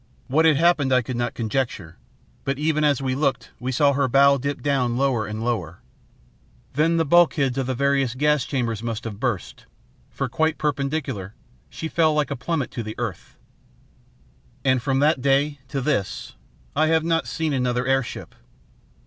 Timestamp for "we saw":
3.59-3.93